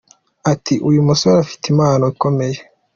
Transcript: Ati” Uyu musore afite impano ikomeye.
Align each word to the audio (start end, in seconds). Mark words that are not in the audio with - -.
Ati” 0.51 0.73
Uyu 0.89 1.07
musore 1.07 1.35
afite 1.39 1.63
impano 1.73 2.03
ikomeye. 2.13 2.57